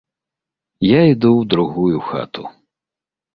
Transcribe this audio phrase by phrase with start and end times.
[0.87, 2.43] Я іду ў другую хату.